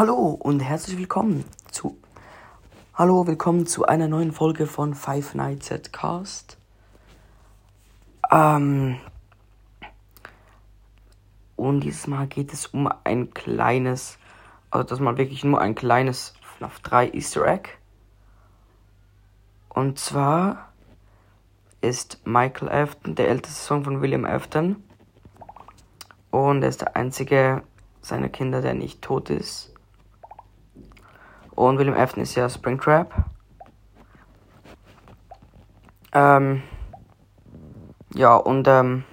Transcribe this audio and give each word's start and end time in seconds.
Hallo 0.00 0.30
und 0.30 0.60
herzlich 0.60 0.96
willkommen 0.96 1.44
zu 1.70 1.98
Hallo, 2.94 3.26
willkommen 3.26 3.66
zu 3.66 3.84
einer 3.84 4.08
neuen 4.08 4.32
Folge 4.32 4.66
von 4.66 4.94
Five 4.94 5.34
Nights 5.34 5.70
at 5.70 5.92
Cast. 5.92 6.56
Ähm 8.30 8.98
und 11.54 11.80
dieses 11.82 12.06
Mal 12.06 12.28
geht 12.28 12.54
es 12.54 12.68
um 12.68 12.90
ein 13.04 13.34
kleines, 13.34 14.16
also 14.70 14.84
das 14.84 15.00
mal 15.00 15.18
wirklich 15.18 15.44
nur 15.44 15.60
ein 15.60 15.74
kleines 15.74 16.32
FNAF 16.56 16.80
3 16.80 17.10
Easter 17.10 17.46
Egg. 17.46 17.68
Und 19.68 19.98
zwar 19.98 20.72
ist 21.82 22.26
Michael 22.26 22.70
Afton 22.70 23.16
der 23.16 23.28
älteste 23.28 23.60
Sohn 23.60 23.84
von 23.84 24.00
William 24.00 24.24
Afton. 24.24 24.82
Und 26.30 26.62
er 26.62 26.70
ist 26.70 26.80
der 26.80 26.96
einzige 26.96 27.62
seiner 28.00 28.30
Kinder, 28.30 28.62
der 28.62 28.72
nicht 28.72 29.02
tot 29.02 29.28
ist. 29.28 29.74
Und 31.60 31.78
William 31.78 31.94
Afton 31.94 32.22
ist 32.22 32.36
ja 32.36 32.48
Springtrap. 32.48 33.12
Ähm, 36.14 36.62
ja, 38.14 38.34
und 38.34 38.66
ähm, 38.66 39.04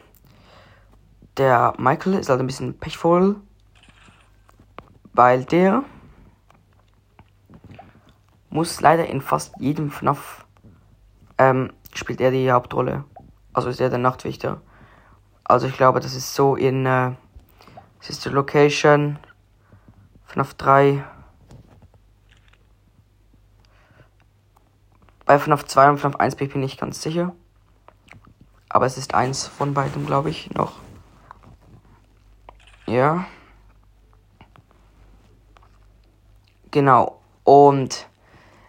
der 1.36 1.74
Michael 1.78 2.14
ist 2.14 2.30
halt 2.30 2.40
ein 2.40 2.48
bisschen 2.48 2.80
pechvoll, 2.80 3.36
weil 5.12 5.44
der 5.44 5.84
muss 8.50 8.80
leider 8.80 9.08
in 9.08 9.20
fast 9.20 9.54
jedem 9.60 9.92
FNAF 9.92 10.46
ähm, 11.38 11.74
spielt 11.94 12.22
er 12.22 12.32
die 12.32 12.50
Hauptrolle. 12.50 13.04
Also 13.52 13.68
ist 13.68 13.82
er 13.82 13.90
der 13.90 14.00
Nachtwächter. 14.00 14.62
Also 15.44 15.68
ich 15.68 15.76
glaube, 15.76 16.00
das 16.00 16.16
ist 16.16 16.34
so 16.34 16.56
in 16.56 16.86
äh, 16.86 17.12
Sister 18.00 18.32
Location, 18.32 19.20
FNAF 20.28 20.54
3, 20.54 21.04
Bei 25.28 25.38
FNAF 25.38 25.66
2 25.66 25.90
und 25.90 25.98
FNAF 26.00 26.16
1 26.16 26.36
bin 26.38 26.48
ich 26.48 26.56
nicht 26.56 26.80
ganz 26.80 27.02
sicher. 27.02 27.36
Aber 28.70 28.86
es 28.86 28.98
ist 28.98 29.14
eins 29.14 29.46
von 29.46 29.74
beiden, 29.74 30.06
glaube 30.06 30.30
ich, 30.30 30.50
noch. 30.52 30.80
Ja. 32.86 33.26
Genau. 36.72 37.20
Und 37.44 38.08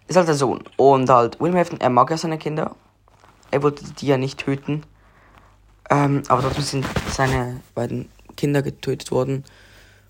ist 0.08 0.16
halt 0.16 0.26
der 0.26 0.34
Sohn. 0.34 0.64
Und 0.76 1.08
halt, 1.08 1.40
William 1.40 1.60
Afton, 1.60 1.80
er 1.80 1.90
mag 1.90 2.10
ja 2.10 2.16
seine 2.16 2.38
Kinder. 2.38 2.74
Er 3.52 3.62
wollte 3.62 3.84
die 3.92 4.08
ja 4.08 4.18
nicht 4.18 4.40
töten. 4.40 4.82
Ähm, 5.90 6.24
aber 6.26 6.42
trotzdem 6.42 6.64
sind 6.64 6.86
seine 7.08 7.60
beiden 7.76 8.08
Kinder 8.36 8.62
getötet 8.62 9.12
worden 9.12 9.44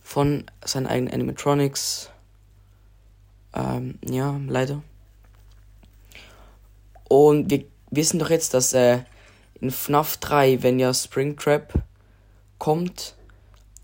von 0.01 0.45
seinen 0.65 0.87
eigenen 0.87 1.13
Animatronics. 1.13 2.11
Ähm, 3.53 3.99
ja, 4.03 4.35
leider. 4.47 4.83
Und 7.09 7.51
wir 7.51 7.65
wissen 7.91 8.19
doch 8.19 8.31
jetzt, 8.31 8.55
dass 8.55 8.75
äh, 8.75 9.01
in 9.61 9.71
FNAF 9.71 10.19
3, 10.19 10.63
wenn 10.63 10.79
ja 10.79 10.93
Springtrap 10.93 11.83
kommt, 12.59 13.15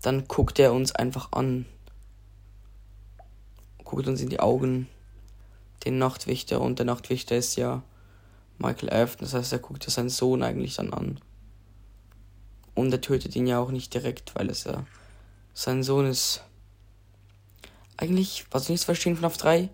dann 0.01 0.27
guckt 0.27 0.59
er 0.59 0.73
uns 0.73 0.93
einfach 0.93 1.31
an. 1.31 1.65
Guckt 3.83 4.07
uns 4.07 4.21
in 4.21 4.29
die 4.29 4.39
Augen. 4.39 4.87
Den 5.83 5.97
Nachtwächter. 5.97 6.61
Und 6.61 6.79
der 6.79 6.85
Nachtwächter 6.85 7.35
ist 7.35 7.55
ja 7.55 7.83
Michael 8.57 8.91
Afton. 8.91 9.25
Das 9.25 9.33
heißt, 9.33 9.51
er 9.53 9.59
guckt 9.59 9.83
ja 9.85 9.91
seinen 9.91 10.09
Sohn 10.09 10.43
eigentlich 10.43 10.75
dann 10.75 10.93
an. 10.93 11.19
Und 12.75 12.91
er 12.91 13.01
tötet 13.01 13.35
ihn 13.35 13.47
ja 13.47 13.59
auch 13.59 13.71
nicht 13.71 13.93
direkt, 13.93 14.35
weil 14.35 14.49
es 14.49 14.65
ja 14.65 14.85
sein 15.53 15.83
Sohn 15.83 16.05
ist. 16.05 16.43
Eigentlich, 17.97 18.45
was 18.51 18.65
du 18.65 18.73
nicht 18.73 18.83
verstehen, 18.83 19.15
FNAF 19.15 19.37
3 19.37 19.69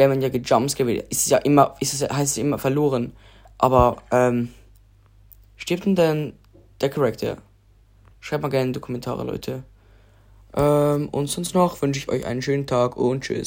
wenn 0.00 0.08
man 0.08 0.22
ja 0.22 0.30
gejumpscared 0.30 0.86
wird, 0.86 1.12
ist 1.12 1.24
es 1.24 1.28
ja 1.28 1.36
immer, 1.38 1.74
ist 1.78 1.92
es, 1.92 2.00
heißt 2.02 2.32
es 2.32 2.38
immer 2.38 2.58
verloren. 2.58 3.12
Aber, 3.58 3.98
ähm, 4.10 4.48
stirbt 5.56 5.84
denn 5.84 5.94
dann 5.94 6.32
der 6.80 6.88
Charakter? 6.88 7.36
Schreibt 8.18 8.42
mal 8.42 8.48
gerne 8.48 8.68
in 8.68 8.72
die 8.72 8.80
Kommentare, 8.80 9.24
Leute. 9.24 9.62
Ähm, 10.56 11.10
und 11.10 11.26
sonst 11.26 11.54
noch 11.54 11.82
wünsche 11.82 12.00
ich 12.00 12.08
euch 12.08 12.24
einen 12.24 12.40
schönen 12.40 12.66
Tag 12.66 12.96
und 12.96 13.24
tschüss. 13.24 13.38